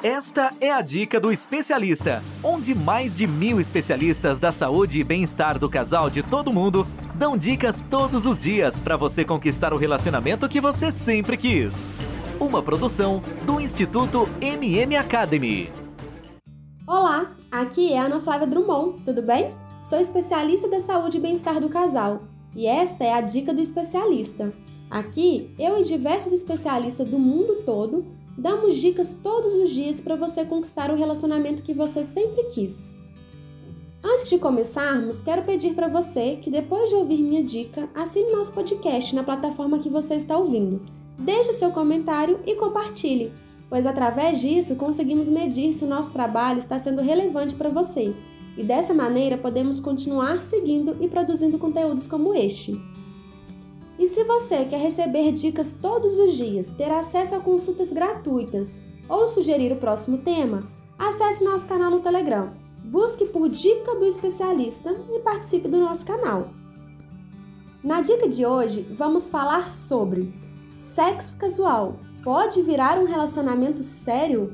[0.00, 5.58] Esta é a dica do especialista, onde mais de mil especialistas da saúde e bem-estar
[5.58, 6.86] do casal de todo mundo
[7.16, 11.90] dão dicas todos os dias para você conquistar o relacionamento que você sempre quis.
[12.38, 15.72] Uma produção do Instituto MM Academy.
[16.86, 19.52] Olá, aqui é a Ana Flávia Drummond, tudo bem?
[19.82, 22.22] Sou especialista da saúde e bem-estar do casal
[22.54, 24.52] e esta é a dica do especialista.
[24.88, 28.06] Aqui, eu e diversos especialistas do mundo todo
[28.38, 32.96] Damos dicas todos os dias para você conquistar o relacionamento que você sempre quis.
[34.00, 38.52] Antes de começarmos, quero pedir para você que depois de ouvir minha dica, assine nosso
[38.52, 40.80] podcast na plataforma que você está ouvindo.
[41.18, 43.32] Deixe seu comentário e compartilhe,
[43.68, 48.14] pois através disso conseguimos medir se o nosso trabalho está sendo relevante para você.
[48.56, 52.78] E dessa maneira podemos continuar seguindo e produzindo conteúdos como este.
[53.98, 59.26] E se você quer receber dicas todos os dias, ter acesso a consultas gratuitas ou
[59.26, 62.52] sugerir o próximo tema, acesse nosso canal no Telegram.
[62.84, 66.50] Busque por Dica do Especialista e participe do nosso canal.
[67.82, 70.32] Na dica de hoje, vamos falar sobre
[70.76, 71.96] sexo casual.
[72.22, 74.52] Pode virar um relacionamento sério?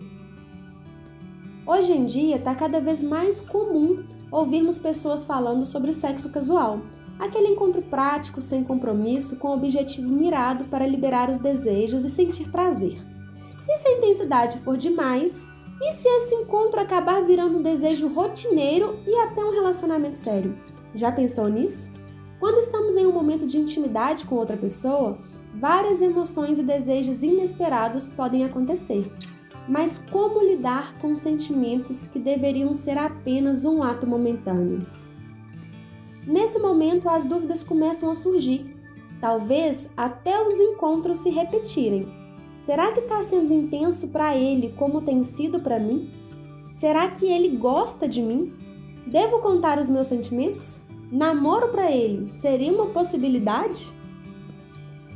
[1.67, 6.81] Hoje em dia, está cada vez mais comum ouvirmos pessoas falando sobre sexo casual
[7.19, 12.99] Aquele encontro prático, sem compromisso, com objetivo mirado para liberar os desejos e sentir prazer.
[13.69, 15.45] E se a intensidade for demais?
[15.81, 20.57] E se esse encontro acabar virando um desejo rotineiro e até um relacionamento sério?
[20.95, 21.89] Já pensou nisso?
[22.39, 25.19] Quando estamos em um momento de intimidade com outra pessoa,
[25.55, 29.11] várias emoções e desejos inesperados podem acontecer.
[29.69, 34.87] Mas como lidar com sentimentos que deveriam ser apenas um ato momentâneo?
[36.27, 38.75] Nesse momento, as dúvidas começam a surgir.
[39.21, 42.07] Talvez até os encontros se repetirem.
[42.61, 46.11] Será que está sendo intenso para ele como tem sido para mim?
[46.73, 48.53] Será que ele gosta de mim?
[49.07, 50.87] Devo contar os meus sentimentos?
[51.13, 53.93] Namoro para ele seria uma possibilidade?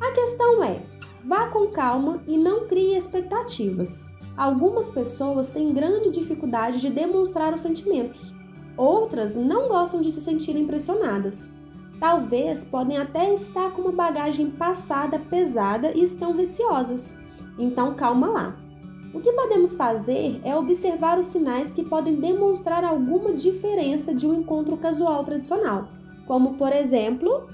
[0.01, 0.83] A questão é:
[1.25, 4.05] vá com calma e não crie expectativas.
[4.37, 8.33] Algumas pessoas têm grande dificuldade de demonstrar os sentimentos,
[8.79, 11.51] Outras não gostam de se sentir impressionadas.
[11.99, 17.19] Talvez podem até estar com uma bagagem passada pesada e estão receosas.
[17.59, 18.57] Então calma lá.
[19.13, 24.35] O que podemos fazer é observar os sinais que podem demonstrar alguma diferença de um
[24.35, 25.89] encontro casual tradicional,
[26.25, 27.49] como por exemplo,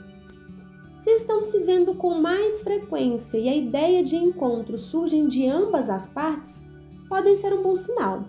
[0.95, 5.89] se estão se vendo com mais frequência e a ideia de encontro surge de ambas
[5.89, 6.67] as partes,
[7.09, 8.25] podem ser um bom sinal.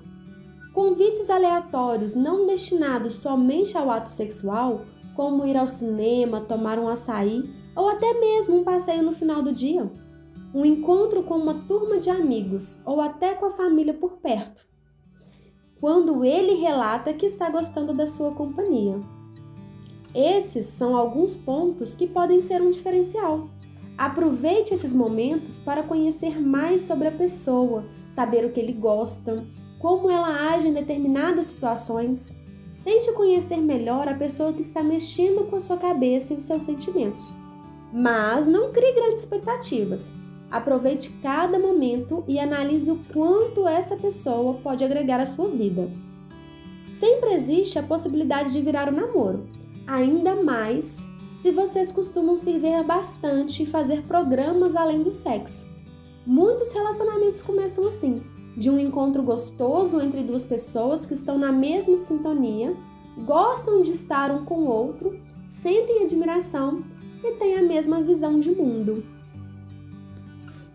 [0.76, 4.82] Convites aleatórios não destinados somente ao ato sexual,
[5.16, 7.44] como ir ao cinema, tomar um açaí
[7.74, 9.90] ou até mesmo um passeio no final do dia.
[10.54, 14.68] Um encontro com uma turma de amigos ou até com a família por perto.
[15.80, 19.00] Quando ele relata que está gostando da sua companhia.
[20.14, 23.48] Esses são alguns pontos que podem ser um diferencial.
[23.98, 29.46] Aproveite esses momentos para conhecer mais sobre a pessoa, saber o que ele gosta,
[29.86, 32.34] como ela age em determinadas situações.
[32.84, 36.64] Tente conhecer melhor a pessoa que está mexendo com a sua cabeça e os seus
[36.64, 37.38] sentimentos.
[37.94, 40.12] Mas não crie grandes expectativas.
[40.50, 45.88] Aproveite cada momento e analise o quanto essa pessoa pode agregar à sua vida.
[46.92, 49.46] Sempre existe a possibilidade de virar um namoro,
[49.86, 50.98] ainda mais
[51.38, 55.64] se vocês costumam se ver bastante e fazer programas além do sexo.
[56.26, 58.24] Muitos relacionamentos começam assim
[58.56, 62.76] de um encontro gostoso entre duas pessoas que estão na mesma sintonia,
[63.24, 66.84] gostam de estar um com o outro, sentem admiração
[67.24, 69.04] e têm a mesma visão de mundo.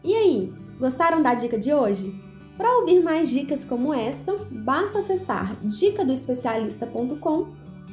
[0.03, 2.15] E aí, gostaram da dica de hoje?
[2.57, 7.49] Para ouvir mais dicas como esta, basta acessar dicadoespecialista.com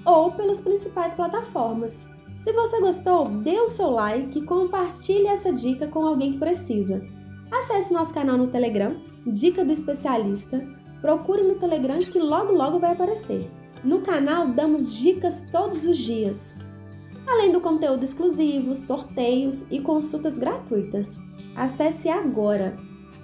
[0.06, 2.08] ou pelas principais plataformas.
[2.40, 7.04] Se você gostou, dê o seu like e compartilhe essa dica com alguém que precisa.
[7.52, 10.66] Acesse nosso canal no Telegram, Dica do Especialista.
[11.02, 13.50] Procure no Telegram que logo logo vai aparecer.
[13.84, 16.58] No canal damos dicas todos os dias,
[17.26, 21.20] além do conteúdo exclusivo, sorteios e consultas gratuitas.
[21.56, 22.76] Acesse agora.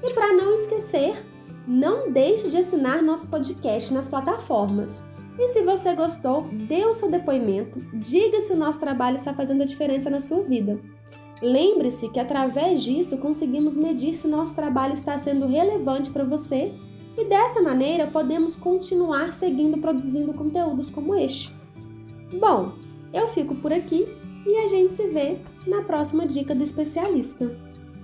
[0.02, 1.26] E para não esquecer,
[1.68, 5.02] não deixe de assinar nosso podcast nas plataformas.
[5.40, 9.64] E se você gostou, dê o seu depoimento, diga se o nosso trabalho está fazendo
[9.64, 10.80] a diferença na sua vida.
[11.42, 16.74] Lembre-se que através disso conseguimos medir se nosso trabalho está sendo relevante para você
[17.18, 21.54] e dessa maneira podemos continuar seguindo produzindo conteúdos como este.
[22.40, 22.74] Bom,
[23.14, 24.08] eu fico por aqui
[24.46, 25.38] e a gente se vê
[25.68, 27.73] na próxima dica do especialista.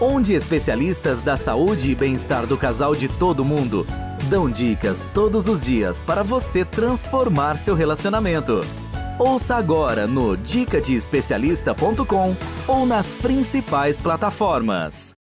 [0.00, 3.86] onde especialistas da saúde e bem-estar do casal de todo mundo
[4.28, 8.60] dão dicas todos os dias para você transformar seu relacionamento.
[9.18, 12.34] Ouça agora no dicadeespecialista.com
[12.66, 15.12] ou nas principais plataformas.